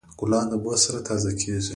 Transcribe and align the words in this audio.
ګلان 0.19 0.45
د 0.49 0.53
اوبو 0.55 0.71
سره 0.85 0.99
تازه 1.09 1.31
کیږي. 1.39 1.69